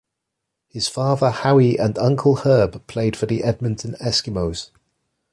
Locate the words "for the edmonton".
3.15-3.93